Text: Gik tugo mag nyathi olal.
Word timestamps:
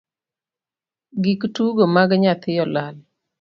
Gik 1.23 1.41
tugo 1.55 1.83
mag 1.95 2.09
nyathi 2.23 2.51
olal. 2.63 2.95